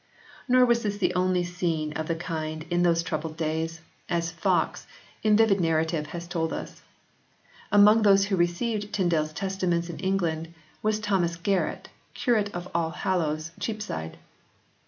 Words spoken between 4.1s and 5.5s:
troubled days, as Foxe, in